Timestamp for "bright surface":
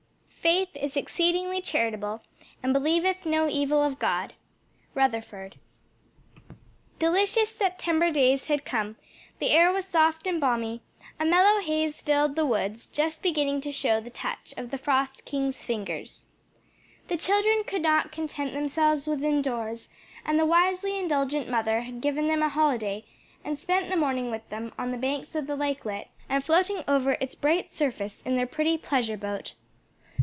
27.35-28.23